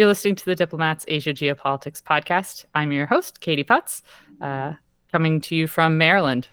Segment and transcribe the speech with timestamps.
[0.00, 2.64] You're listening to the Diplomats Asia Geopolitics podcast.
[2.74, 4.00] I'm your host, Katie Putz,
[4.40, 4.72] uh,
[5.12, 6.48] coming to you from Maryland.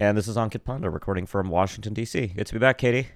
[0.00, 2.26] And this is Ankit Panda recording from Washington, D.C.
[2.26, 3.06] Good to be back, Katie.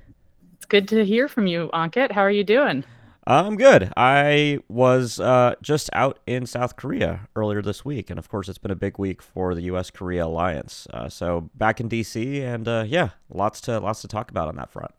[0.55, 2.12] It's good to hear from you, Ankit.
[2.12, 2.84] How are you doing?
[3.27, 3.93] I'm good.
[3.96, 8.59] I was uh, just out in South Korea earlier this week, and of course, it's
[8.59, 9.91] been a big week for the U.S.
[9.91, 10.87] Korea alliance.
[10.95, 14.55] Uh, so back in D.C., and uh, yeah, lots to lots to talk about on
[14.55, 14.92] that front.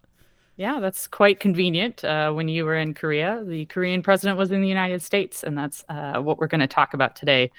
[0.55, 2.03] Yeah, that's quite convenient.
[2.03, 5.57] Uh, when you were in Korea, the Korean president was in the United States, and
[5.57, 7.51] that's uh, what we're going to talk about today.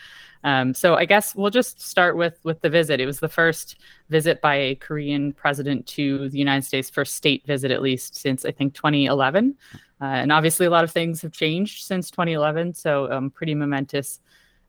[0.45, 3.01] Um, so I guess we'll just start with with the visit.
[3.01, 3.79] It was the first
[4.11, 8.45] visit by a Korean president to the United States, first state visit at least since
[8.45, 9.57] I think 2011.
[10.01, 12.75] Uh, and obviously, a lot of things have changed since 2011.
[12.75, 14.21] So um, pretty momentous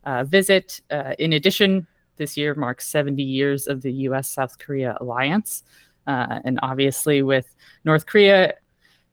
[0.03, 0.81] uh, visit.
[0.89, 1.85] Uh, in addition,
[2.17, 4.29] this year marks 70 years of the U.S.
[4.29, 5.63] South Korea alliance,
[6.07, 8.53] uh, and obviously with North Korea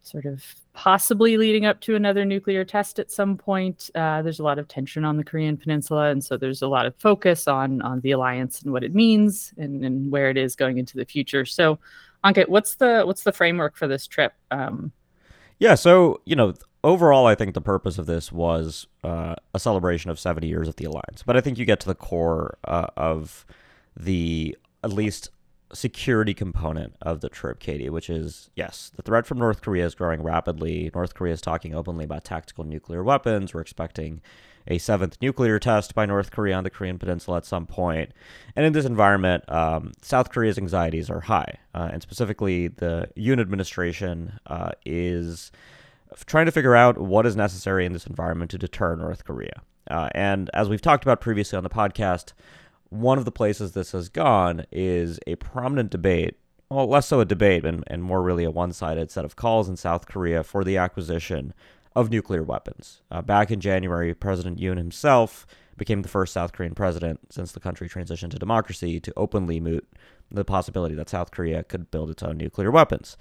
[0.02, 0.43] sort of
[0.74, 3.90] possibly leading up to another nuclear test at some point.
[3.95, 6.87] Uh, there's a lot of tension on the Korean Peninsula, and so there's a lot
[6.87, 10.57] of focus on on the alliance and what it means and, and where it is
[10.57, 11.45] going into the future.
[11.45, 11.79] So,
[12.24, 14.32] Ankit, what's the what's the framework for this trip?
[14.51, 14.93] Um,
[15.59, 20.10] yeah, so you know, overall, I think the purpose of this was uh, a celebration
[20.10, 22.88] of 70 years of the alliance, but I think you get to the core uh,
[22.96, 23.45] of
[23.96, 25.30] the at least
[25.74, 29.95] security component of the trip, Katie, which is yes, the threat from North Korea is
[29.95, 30.90] growing rapidly.
[30.95, 33.54] North Korea is talking openly about tactical nuclear weapons.
[33.54, 34.20] We're expecting
[34.68, 38.12] a seventh nuclear test by North Korea on the Korean Peninsula at some point.
[38.54, 41.59] And in this environment, um, South Korea's anxieties are high.
[41.74, 45.50] Uh, and specifically, the Yoon administration uh, is
[46.26, 49.62] trying to figure out what is necessary in this environment to deter North Korea.
[49.90, 52.32] Uh, and as we've talked about previously on the podcast,
[52.93, 56.37] one of the places this has gone is a prominent debate,
[56.68, 59.66] well, less so a debate and, and more really a one sided set of calls
[59.66, 61.54] in South Korea for the acquisition
[61.96, 63.01] of nuclear weapons.
[63.10, 65.47] Uh, back in January, President Yoon himself
[65.78, 69.88] became the first South Korean president since the country transitioned to democracy to openly moot
[70.31, 73.17] the possibility that South Korea could build its own nuclear weapons.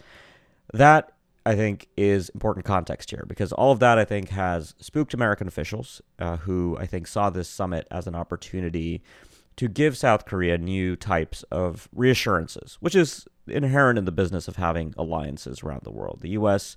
[0.73, 1.13] That
[1.45, 5.47] I think is important context here because all of that I think has spooked American
[5.47, 9.01] officials uh, who I think saw this summit as an opportunity
[9.61, 14.55] to give South Korea new types of reassurances, which is inherent in the business of
[14.55, 16.21] having alliances around the world.
[16.21, 16.75] The U.S.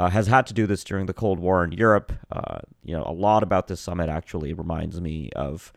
[0.00, 2.12] Uh, has had to do this during the Cold War in Europe.
[2.32, 5.72] Uh, you know, a lot about this summit actually reminds me of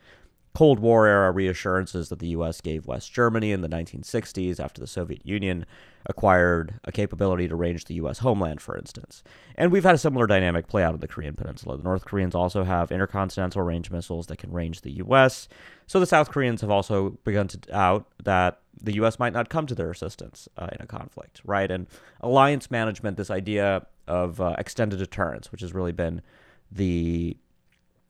[0.57, 2.61] Cold War era reassurances that the U.S.
[2.61, 5.67] gave West Germany in the 1960s after the Soviet Union
[6.07, 8.17] acquired a capability to range the U.S.
[8.17, 9.21] homeland, for instance.
[9.53, 11.77] And we've had a similar dynamic play out in the Korean Peninsula.
[11.77, 15.47] The North Koreans also have intercontinental range missiles that can range the U.S.
[15.85, 19.19] So the South Koreans have also begun to doubt that the U.S.
[19.19, 21.69] might not come to their assistance uh, in a conflict, right?
[21.69, 21.85] And
[22.19, 26.23] alliance management, this idea of uh, extended deterrence, which has really been
[26.71, 27.37] the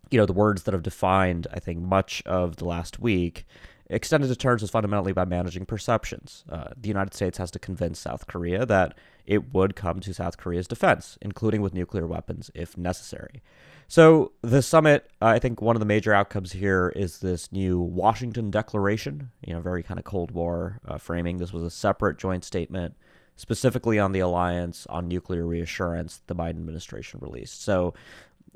[0.09, 3.45] you know, the words that have defined, I think, much of the last week.
[3.89, 6.43] Extended deterrence is fundamentally by managing perceptions.
[6.49, 10.37] Uh, the United States has to convince South Korea that it would come to South
[10.37, 13.41] Korea's defense, including with nuclear weapons if necessary.
[13.89, 17.79] So, the summit, uh, I think one of the major outcomes here is this new
[17.79, 21.37] Washington Declaration, you know, very kind of Cold War uh, framing.
[21.37, 22.95] This was a separate joint statement
[23.37, 27.63] specifically on the alliance on nuclear reassurance the Biden administration released.
[27.63, 27.93] So,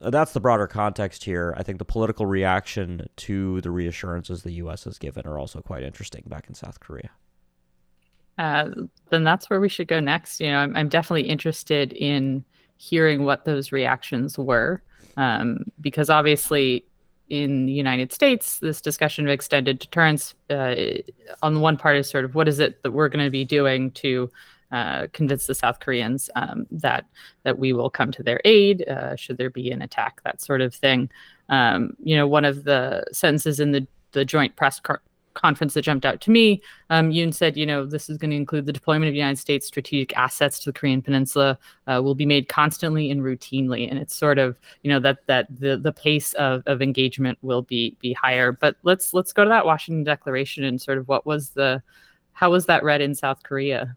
[0.10, 1.54] that's the broader context here.
[1.58, 4.86] I think the political reaction to the reassurances the U.S.
[4.86, 7.12] has given are also quite interesting back in South Korea.
[8.38, 8.70] Uh,
[9.10, 10.40] then that's where we should go next.
[10.40, 12.44] You know, I'm, I'm definitely interested in
[12.78, 14.82] hearing what those reactions were,
[15.18, 16.84] um, because obviously
[17.30, 20.76] in the United States, this discussion of extended deterrence, uh,
[21.44, 23.46] on the one part, is sort of what is it that we're going to be
[23.46, 24.30] doing to
[24.72, 27.06] uh, convince the South Koreans um, that
[27.44, 30.62] that we will come to their aid uh, should there be an attack, that sort
[30.62, 31.10] of thing.
[31.50, 35.02] Um, you know, one of the sentences in the the joint press car-
[35.34, 38.36] conference that jumped out to me, um, Yoon said, you know, this is going to
[38.36, 41.58] include the deployment of United States strategic assets to the Korean Peninsula
[41.88, 45.48] uh, will be made constantly and routinely, and it's sort of, you know, that that
[45.50, 48.52] the the pace of, of engagement will be be higher.
[48.52, 51.82] But let's let's go to that Washington Declaration and sort of what was the
[52.34, 53.96] how was that read in South Korea?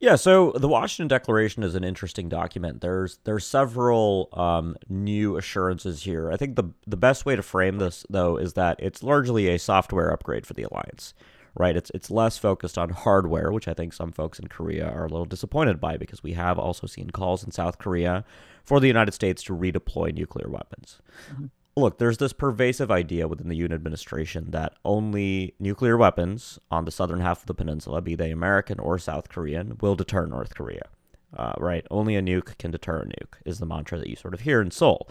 [0.00, 2.80] Yeah, so the Washington Declaration is an interesting document.
[2.80, 6.32] There's there's several um, new assurances here.
[6.32, 9.58] I think the the best way to frame this though is that it's largely a
[9.58, 11.12] software upgrade for the alliance,
[11.54, 11.76] right?
[11.76, 15.10] It's it's less focused on hardware, which I think some folks in Korea are a
[15.10, 18.24] little disappointed by because we have also seen calls in South Korea
[18.64, 21.02] for the United States to redeploy nuclear weapons.
[21.30, 21.46] Mm-hmm
[21.80, 26.90] look, there's this pervasive idea within the Yoon administration that only nuclear weapons on the
[26.90, 30.88] southern half of the peninsula, be they American or South Korean, will deter North Korea.
[31.36, 31.86] Uh, right?
[31.90, 34.60] Only a nuke can deter a nuke is the mantra that you sort of hear
[34.60, 35.08] in Seoul.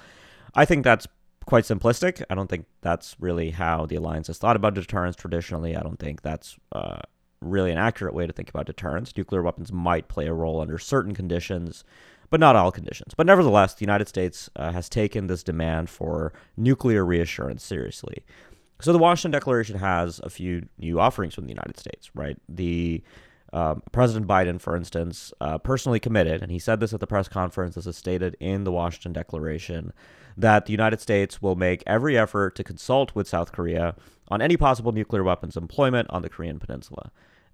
[0.53, 1.07] I think that's
[1.45, 2.23] quite simplistic.
[2.29, 5.75] I don't think that's really how the alliance has thought about deterrence traditionally.
[5.75, 6.99] I don't think that's uh,
[7.41, 9.15] really an accurate way to think about deterrence.
[9.15, 11.83] Nuclear weapons might play a role under certain conditions,
[12.29, 13.13] but not all conditions.
[13.15, 18.23] But nevertheless, the United States uh, has taken this demand for nuclear reassurance seriously.
[18.81, 22.37] So the Washington Declaration has a few new offerings from the United States, right?
[22.47, 23.03] The
[23.51, 27.27] um, President Biden, for instance, uh, personally committed, and he said this at the press
[27.27, 29.91] conference, as is stated in the Washington Declaration,
[30.37, 33.95] that the United States will make every effort to consult with South Korea
[34.29, 37.11] on any possible nuclear weapons employment on the Korean Peninsula.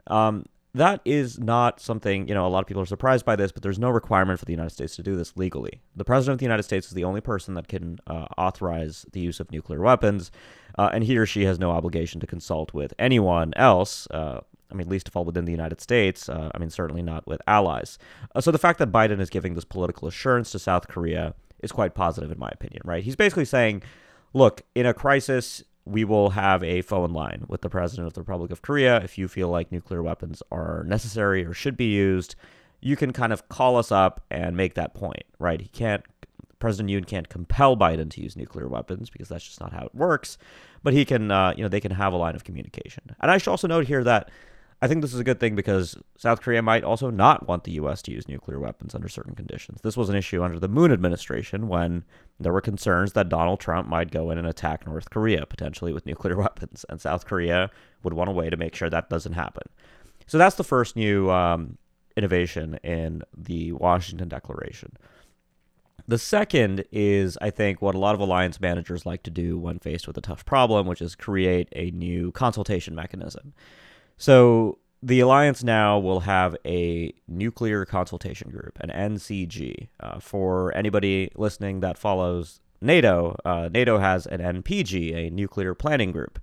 [0.07, 0.45] Um,
[0.75, 3.63] that is not something, you know, a lot of people are surprised by this, but
[3.63, 5.81] there's no requirement for the United States to do this legally.
[5.95, 9.21] The President of the United States is the only person that can uh, authorize the
[9.21, 10.31] use of nuclear weapons,
[10.77, 14.05] uh, and he or she has no obligation to consult with anyone else.
[14.11, 16.27] Uh, I mean, least of all within the United States.
[16.27, 17.97] Uh, I mean, certainly not with allies.
[18.33, 21.71] Uh, so the fact that Biden is giving this political assurance to South Korea is
[21.71, 23.03] quite positive, in my opinion, right?
[23.03, 23.83] He's basically saying,
[24.33, 28.21] look, in a crisis, we will have a phone line with the president of the
[28.21, 28.97] Republic of Korea.
[28.97, 32.35] If you feel like nuclear weapons are necessary or should be used,
[32.81, 35.61] you can kind of call us up and make that point, right?
[35.61, 36.03] He can't,
[36.59, 39.93] President Yoon can't compel Biden to use nuclear weapons because that's just not how it
[39.93, 40.37] works.
[40.81, 43.15] But he can, uh, you know, they can have a line of communication.
[43.19, 44.29] And I should also note here that
[44.81, 47.71] I think this is a good thing because South Korea might also not want the
[47.73, 48.01] U.S.
[48.03, 49.79] to use nuclear weapons under certain conditions.
[49.81, 52.03] This was an issue under the Moon administration when
[52.39, 56.05] there were concerns that Donald Trump might go in and attack North Korea, potentially with
[56.05, 57.71] nuclear weapons, and South Korea
[58.03, 59.63] would want a way to make sure that doesn't happen.
[60.27, 61.77] So that's the first new um,
[62.17, 64.91] innovation in the Washington Declaration.
[66.07, 69.79] The second is, I think, what a lot of alliance managers like to do when
[69.79, 73.53] faced with a tough problem, which is create a new consultation mechanism.
[74.17, 79.89] So the alliance now will have a nuclear consultation group, an NCG.
[79.99, 86.11] Uh, for anybody listening that follows NATO, uh, NATO has an NPG, a nuclear planning
[86.11, 86.39] group.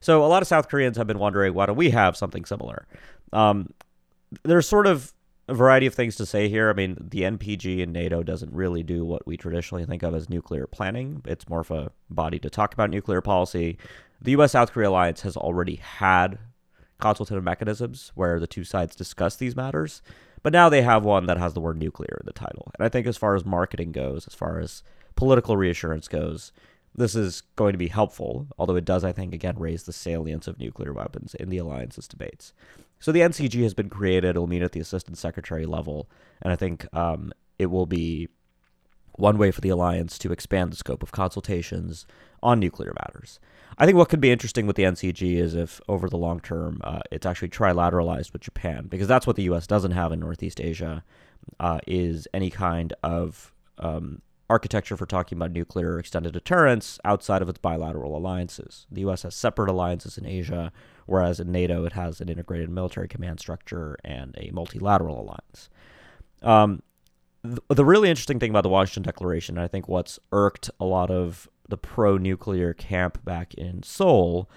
[0.00, 2.86] So a lot of South Koreans have been wondering, why don't we have something similar?
[3.32, 3.72] Um,
[4.44, 5.12] there's sort of
[5.48, 6.70] a variety of things to say here.
[6.70, 10.28] I mean, the NPG in NATO doesn't really do what we traditionally think of as
[10.28, 11.22] nuclear planning.
[11.24, 13.78] It's more of a body to talk about nuclear policy.
[14.20, 14.52] The U.S.
[14.52, 16.38] South Korea alliance has already had
[16.98, 20.02] consultative mechanisms where the two sides discuss these matters.
[20.42, 22.70] But now they have one that has the word nuclear in the title.
[22.78, 24.82] And I think as far as marketing goes, as far as
[25.16, 26.52] political reassurance goes,
[26.94, 30.46] this is going to be helpful, although it does, I think, again, raise the salience
[30.46, 32.52] of nuclear weapons in the alliance's debates.
[33.00, 34.30] So the NCG has been created.
[34.30, 36.08] It'll meet at the assistant secretary level.
[36.40, 38.28] And I think um, it will be
[39.12, 42.06] one way for the alliance to expand the scope of consultations
[42.42, 43.40] on nuclear matters.
[43.78, 46.80] I think what could be interesting with the NCG is if over the long term
[46.82, 49.66] uh, it's actually trilateralized with Japan, because that's what the U.S.
[49.66, 51.04] doesn't have in Northeast Asia,
[51.60, 57.48] uh, is any kind of um, architecture for talking about nuclear extended deterrence outside of
[57.48, 58.86] its bilateral alliances.
[58.90, 59.22] The U.S.
[59.22, 60.72] has separate alliances in Asia,
[61.06, 65.68] whereas in NATO it has an integrated military command structure and a multilateral alliance.
[66.42, 66.82] Um,
[67.68, 71.48] the really interesting thing about the Washington Declaration, I think what's irked a lot of
[71.68, 74.48] the pro nuclear camp back in Seoul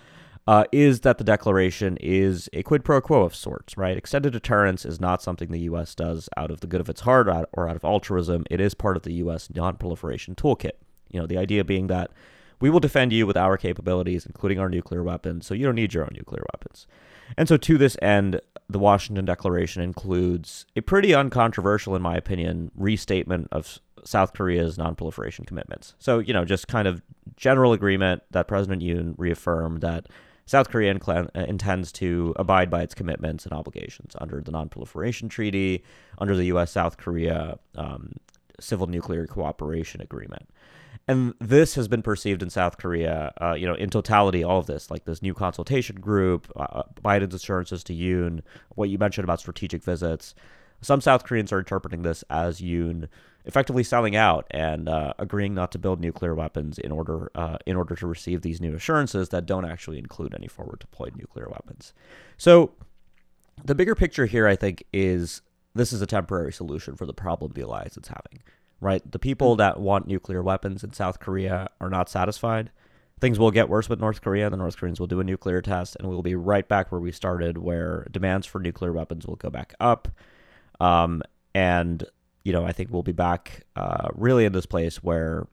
[0.48, 3.96] uh, is that the declaration is a quid pro quo of sorts, right?
[3.96, 5.94] Extended deterrence is not something the U.S.
[5.94, 8.46] does out of the good of its heart or out of altruism.
[8.50, 9.50] It is part of the U.S.
[9.50, 10.72] nonproliferation toolkit.
[11.12, 12.12] You know, the idea being that
[12.60, 15.94] we will defend you with our capabilities, including our nuclear weapons, so you don't need
[15.94, 16.88] your own nuclear weapons.
[17.38, 22.72] And so, to this end, the Washington Declaration includes a pretty uncontroversial, in my opinion,
[22.76, 25.96] restatement of South Korea's nonproliferation commitments.
[26.00, 27.02] So, you know, just kind of
[27.36, 30.08] general agreement that President Yoon reaffirmed that
[30.46, 35.84] South Korea uh, intends to abide by its commitments and obligations under the Nonproliferation Treaty,
[36.18, 36.72] under the U.S.
[36.72, 38.14] South Korea um,
[38.60, 40.50] Civil Nuclear Cooperation Agreement.
[41.08, 44.68] And this has been perceived in South Korea, uh, you know, in totality, all of
[44.68, 48.42] this, like this new consultation group, uh, Biden's assurances to Yoon,
[48.76, 50.36] what you mentioned about strategic visits.
[50.82, 53.08] Some South Koreans are interpreting this as Yoon
[53.50, 57.76] effectively selling out and uh, agreeing not to build nuclear weapons in order uh, in
[57.76, 61.92] order to receive these new assurances that don't actually include any forward deployed nuclear weapons.
[62.38, 62.74] So
[63.66, 65.42] the bigger picture here, I think, is
[65.74, 68.44] this is a temporary solution for the problem the alliance is having.
[68.82, 72.72] Right, the people that want nuclear weapons in South Korea are not satisfied.
[73.20, 74.50] Things will get worse with North Korea.
[74.50, 77.02] The North Koreans will do a nuclear test, and we will be right back where
[77.02, 80.08] we started, where demands for nuclear weapons will go back up.
[80.80, 82.06] Um, and
[82.44, 85.48] you know, I think we'll be back uh, really in this place where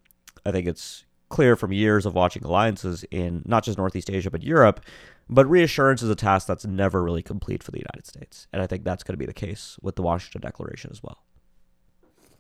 [0.45, 4.43] I think it's clear from years of watching alliances in not just Northeast Asia, but
[4.43, 4.81] Europe.
[5.29, 8.47] But reassurance is a task that's never really complete for the United States.
[8.53, 11.19] And I think that's going to be the case with the Washington Declaration as well.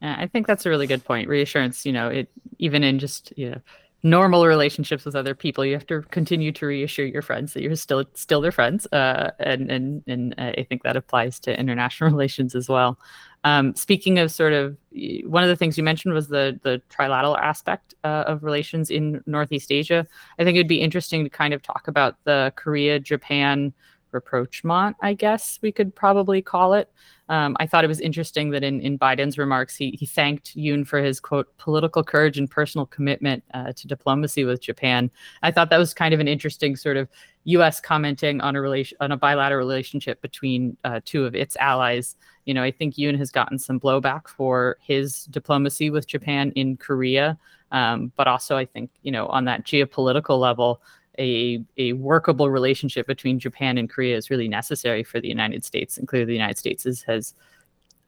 [0.02, 1.28] I think that's a really good point.
[1.28, 3.60] Reassurance, you know, it even in just you know
[4.02, 7.74] normal relationships with other people, you have to continue to reassure your friends that you're
[7.76, 12.54] still still their friends, uh, and and and I think that applies to international relations
[12.54, 12.98] as well.
[13.46, 14.76] Um, speaking of sort of
[15.22, 19.22] one of the things you mentioned was the the trilateral aspect uh, of relations in
[19.24, 20.04] Northeast Asia.
[20.40, 23.72] I think it'd be interesting to kind of talk about the Korea Japan
[24.16, 26.90] rapprochement, I guess we could probably call it.
[27.28, 30.87] Um, I thought it was interesting that in, in Biden's remarks, he, he thanked Yoon
[30.87, 35.11] for his quote political courage and personal commitment uh, to diplomacy with Japan.
[35.42, 37.08] I thought that was kind of an interesting sort of
[37.44, 37.80] U.S.
[37.80, 42.16] commenting on a relation on a bilateral relationship between uh, two of its allies.
[42.44, 46.76] You know, I think Yoon has gotten some blowback for his diplomacy with Japan in
[46.76, 47.38] Korea,
[47.73, 50.80] um, but also I think you know on that geopolitical level
[51.18, 55.99] a, a workable relationship between Japan and Korea is really necessary for the United States.
[55.99, 57.35] And clearly, the United States is, has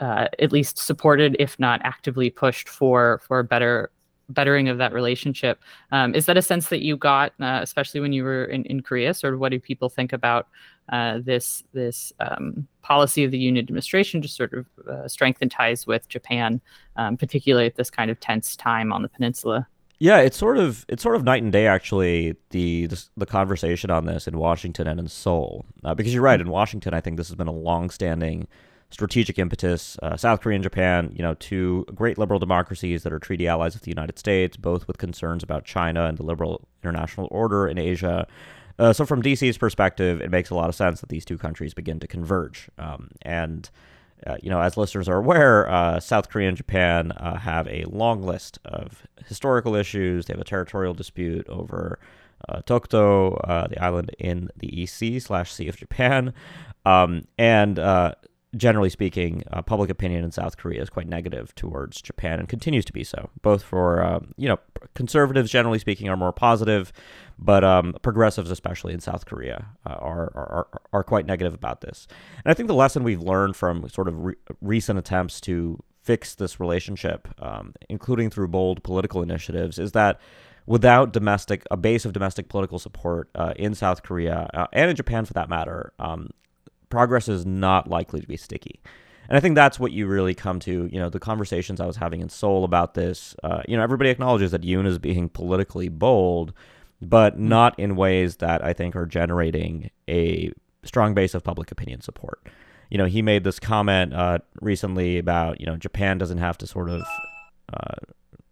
[0.00, 3.90] uh, at least supported, if not actively pushed for for better
[4.30, 5.60] bettering of that relationship.
[5.90, 8.82] Um, is that a sense that you got, uh, especially when you were in, in
[8.82, 9.14] Korea?
[9.14, 10.48] Sort of what do people think about
[10.90, 15.86] uh, this this um, policy of the Yoon administration to sort of uh, strengthen ties
[15.86, 16.60] with Japan,
[16.96, 19.66] um, particularly at this kind of tense time on the peninsula?
[20.00, 23.90] Yeah, it's sort of it's sort of night and day actually the the, the conversation
[23.90, 27.16] on this in Washington and in Seoul uh, because you're right in Washington I think
[27.16, 28.46] this has been a long-standing
[28.90, 29.98] strategic impetus.
[30.02, 33.74] Uh, South Korea and Japan, you know, two great liberal democracies that are treaty allies
[33.74, 37.78] of the United States, both with concerns about China and the liberal international order in
[37.78, 38.26] Asia.
[38.78, 41.74] Uh, so from DC's perspective, it makes a lot of sense that these two countries
[41.74, 43.70] begin to converge um, and
[44.26, 47.84] uh, you know, as listeners are aware, uh, South Korea and Japan uh, have a
[47.84, 50.26] long list of historical issues.
[50.26, 51.98] They have a territorial dispute over
[52.48, 56.32] uh, Tokto, uh, the island in the East Sea slash Sea of Japan,
[56.84, 58.14] um, and uh,
[58.56, 62.92] generally speaking, public opinion in South Korea is quite negative towards Japan and continues to
[62.92, 63.30] be so.
[63.42, 64.58] Both for um, you know,
[64.94, 66.92] conservatives generally speaking are more positive
[67.38, 72.08] but um, progressives, especially in South Korea, uh, are, are are quite negative about this.
[72.44, 76.34] And I think the lesson we've learned from sort of re- recent attempts to fix
[76.34, 80.20] this relationship, um, including through bold political initiatives, is that
[80.66, 84.96] without domestic a base of domestic political support uh, in South Korea uh, and in
[84.96, 86.30] Japan, for that matter, um,
[86.90, 88.80] progress is not likely to be sticky.
[89.28, 90.88] And I think that's what you really come to.
[90.90, 93.36] You know, the conversations I was having in Seoul about this.
[93.42, 96.54] Uh, you know, everybody acknowledges that Yoon is being politically bold
[97.00, 97.40] but mm.
[97.40, 100.52] not in ways that I think are generating a
[100.84, 102.48] strong base of public opinion support.
[102.90, 106.66] You know, he made this comment uh, recently about, you know, Japan doesn't have to
[106.66, 107.02] sort of
[107.72, 107.94] uh,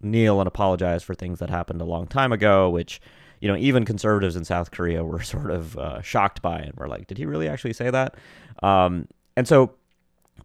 [0.01, 3.01] kneel and apologize for things that happened a long time ago, which,
[3.39, 6.87] you know, even conservatives in South Korea were sort of uh, shocked by and were
[6.87, 8.15] like, did he really actually say that?
[8.63, 9.75] Um, and so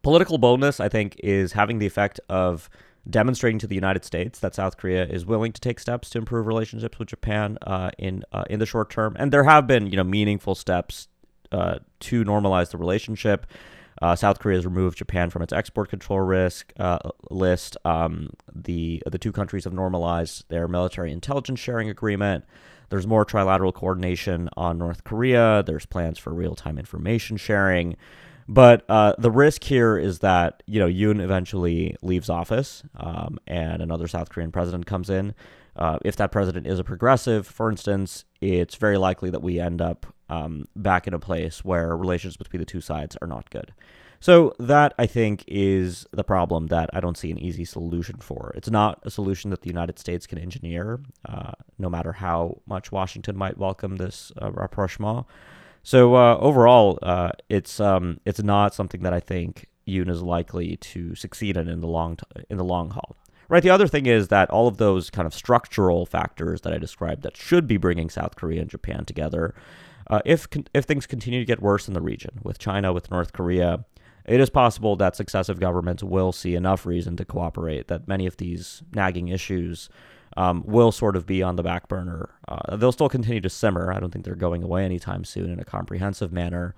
[0.02, 2.68] political boldness, I think, is having the effect of
[3.08, 6.46] demonstrating to the United States that South Korea is willing to take steps to improve
[6.46, 9.96] relationships with Japan uh, in uh, in the short term, and there have been you
[9.96, 11.08] know meaningful steps
[11.50, 13.46] uh, to normalize the relationship.
[14.00, 16.98] Uh, South Korea has removed Japan from its export control risk uh,
[17.30, 17.76] list.
[17.84, 22.44] Um, the the two countries have normalized their military intelligence sharing agreement.
[22.92, 25.62] There's more trilateral coordination on North Korea.
[25.66, 27.96] There's plans for real time information sharing.
[28.46, 33.80] But uh, the risk here is that you know Yoon eventually leaves office, um, and
[33.80, 35.34] another South Korean president comes in.
[35.74, 39.80] Uh, if that president is a progressive, for instance, it's very likely that we end
[39.80, 43.72] up um, back in a place where relations between the two sides are not good.
[44.22, 48.52] So that I think is the problem that I don't see an easy solution for.
[48.54, 52.92] It's not a solution that the United States can engineer, uh, no matter how much
[52.92, 55.26] Washington might welcome this uh, rapprochement.
[55.82, 60.76] So uh, overall, uh, it's um, it's not something that I think Yoon is likely
[60.76, 63.16] to succeed in in the long t- in the long haul.
[63.48, 63.64] Right.
[63.64, 67.22] The other thing is that all of those kind of structural factors that I described
[67.24, 69.52] that should be bringing South Korea and Japan together,
[70.06, 73.32] uh, if if things continue to get worse in the region with China, with North
[73.32, 73.84] Korea,
[74.24, 78.36] it is possible that successive governments will see enough reason to cooperate that many of
[78.36, 79.88] these nagging issues
[80.36, 82.30] um, will sort of be on the back burner.
[82.48, 83.92] Uh, they'll still continue to simmer.
[83.92, 86.74] I don't think they're going away anytime soon in a comprehensive manner.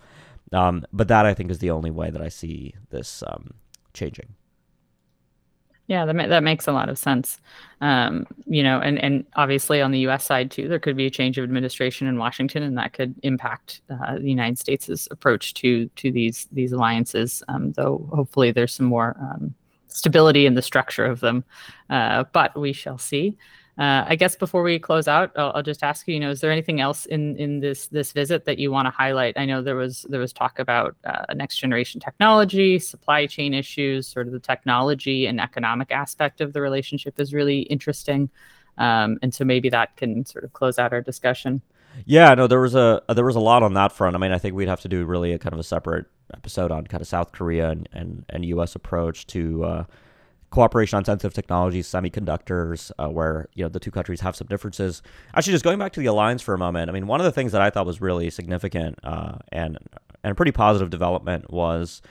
[0.53, 3.55] Um, but that I think is the only way that I see this um,
[3.93, 4.35] changing.
[5.87, 7.39] Yeah, that that makes a lot of sense.
[7.83, 10.25] Um, you know, and and obviously on the U.S.
[10.25, 13.83] side too, there could be a change of administration in Washington, and that could impact
[13.91, 17.43] uh, the United States' approach to to these these alliances.
[17.49, 19.55] Um, though hopefully there's some more um,
[19.89, 21.45] stability in the structure of them.
[21.91, 23.37] Uh, but we shall see.
[23.77, 26.15] Uh, I guess before we close out, I'll, I'll, just ask you.
[26.15, 28.91] You know, is there anything else in in this this visit that you want to
[28.91, 29.37] highlight?
[29.37, 34.07] I know there was there was talk about uh, next generation technology, supply chain issues,
[34.07, 38.31] sort of the technology and economic aspect of the relationship is really interesting,
[38.79, 41.61] um, and so maybe that can sort of close out our discussion.
[42.05, 44.15] Yeah, no, there was a there was a lot on that front.
[44.15, 46.71] I mean, I think we'd have to do really a kind of a separate episode
[46.71, 48.77] on kind of South Korea and and, and U.S.
[48.77, 49.85] approach to uh,
[50.55, 55.03] cooperation on sensitive technologies, semiconductors, uh, where you know the two countries have some differences.
[55.35, 57.33] Actually, just going back to the alliance for a moment, I mean, one of the
[57.33, 59.77] things that I thought was really significant uh, and
[60.23, 62.03] and a pretty positive development was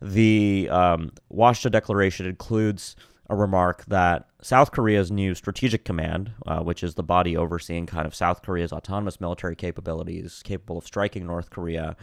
[0.00, 2.96] the um, Washington Declaration includes
[3.28, 8.06] a remark that South Korea's new Strategic Command, uh, which is the body overseeing kind
[8.06, 11.96] of South Korea's autonomous military capabilities, capable of striking North Korea,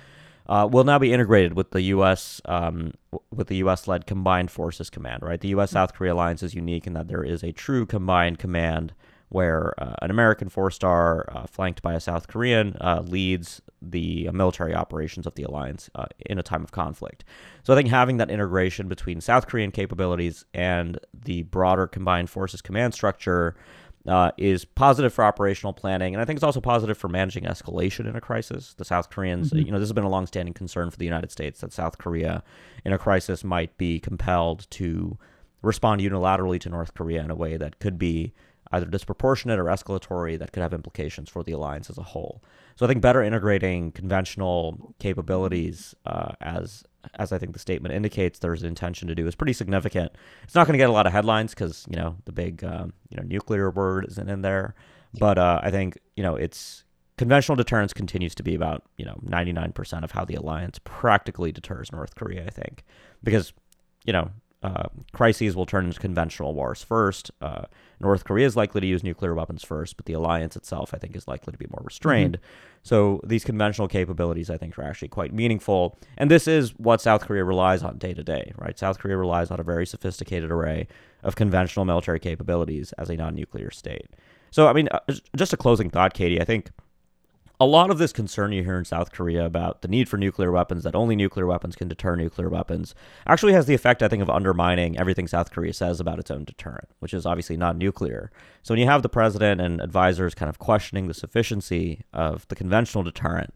[0.48, 2.42] uh, will now be integrated with the U.S.
[2.46, 2.94] Um,
[3.34, 5.24] with the U.S.-led Combined Forces Command.
[5.24, 8.94] Right, the U.S.-South Korea alliance is unique in that there is a true combined command
[9.30, 14.74] where uh, an American four-star uh, flanked by a South Korean uh, leads the military
[14.74, 17.26] operations of the alliance uh, in a time of conflict.
[17.64, 22.62] So I think having that integration between South Korean capabilities and the broader Combined Forces
[22.62, 23.56] Command structure
[24.08, 28.08] uh, is positive for operational planning, and I think it's also positive for managing escalation
[28.08, 28.74] in a crisis.
[28.74, 29.66] The South Koreans, mm-hmm.
[29.66, 32.44] you know, this has been a longstanding concern for the United States that South Korea,
[32.86, 35.18] in a crisis, might be compelled to
[35.62, 38.34] respond unilaterally to North Korea in a way that could be
[38.72, 42.44] either disproportionate or escalatory that could have implications for the alliance as a whole.
[42.76, 46.84] So I think better integrating conventional capabilities uh, as
[47.16, 50.12] as I think the statement indicates there's an intention to do is pretty significant.
[50.44, 52.94] It's not going to get a lot of headlines because you know the big um,
[53.10, 54.76] you know nuclear word isn't in there,
[55.20, 56.84] but uh, I think you know it's
[57.18, 61.92] conventional deterrence continues to be about you know 99% of how the alliance practically deters
[61.92, 62.46] North Korea.
[62.46, 62.84] I think
[63.24, 63.54] because
[64.06, 64.32] you know
[64.64, 67.32] uh, crises will turn into conventional wars first.
[67.42, 67.66] Uh,
[68.00, 71.16] North Korea is likely to use nuclear weapons first, but the alliance itself, I think,
[71.16, 72.38] is likely to be more restrained.
[72.38, 72.78] Mm-hmm.
[72.84, 75.98] So these conventional capabilities, I think, are actually quite meaningful.
[76.18, 78.78] And this is what South Korea relies on day to day, right?
[78.78, 80.88] South Korea relies on a very sophisticated array
[81.24, 84.08] of conventional military capabilities as a non nuclear state.
[84.50, 85.00] So, I mean, uh,
[85.36, 86.72] just a closing thought, Katie, I think
[87.60, 90.52] a lot of this concern you hear in South Korea about the need for nuclear
[90.52, 92.94] weapons, that only nuclear weapons can deter nuclear weapons,
[93.26, 96.44] actually has the effect, I think, of undermining everything South Korea says about its own
[96.44, 98.32] deterrent, which is obviously not nuclear.
[98.62, 102.56] So when you have the president and advisors kind of questioning the sufficiency of the
[102.56, 103.56] conventional deterrent,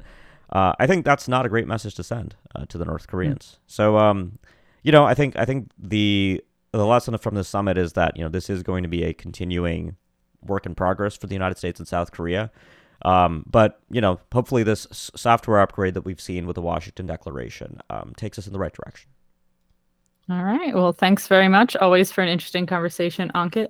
[0.51, 3.59] uh, I think that's not a great message to send uh, to the North Koreans.
[3.59, 3.71] Mm.
[3.71, 4.39] So, um,
[4.81, 8.23] you know, I think I think the the lesson from this summit is that you
[8.23, 9.95] know this is going to be a continuing
[10.41, 12.51] work in progress for the United States and South Korea.
[13.03, 17.79] Um, but you know, hopefully, this software upgrade that we've seen with the Washington Declaration
[17.89, 19.09] um, takes us in the right direction.
[20.29, 20.73] All right.
[20.73, 21.75] Well, thanks very much.
[21.75, 23.69] Always for an interesting conversation, Ankit.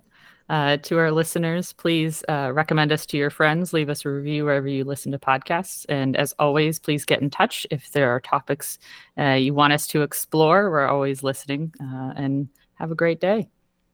[0.49, 3.71] Uh, to our listeners, please uh, recommend us to your friends.
[3.71, 5.85] Leave us a review wherever you listen to podcasts.
[5.87, 8.77] And as always, please get in touch if there are topics
[9.17, 10.69] uh, you want us to explore.
[10.69, 11.73] We're always listening.
[11.81, 13.47] Uh, and have a great day.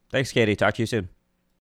[0.09, 0.55] Thanks, Katie.
[0.55, 1.09] Talk to you soon.